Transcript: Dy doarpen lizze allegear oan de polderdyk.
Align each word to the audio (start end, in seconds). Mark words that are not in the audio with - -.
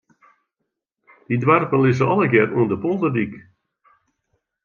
Dy 1.27 1.35
doarpen 1.43 1.81
lizze 1.83 2.05
allegear 2.13 2.49
oan 2.57 2.69
de 2.71 2.77
polderdyk. 2.83 3.33